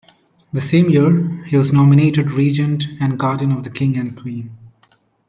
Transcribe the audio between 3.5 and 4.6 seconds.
of the King and Queen.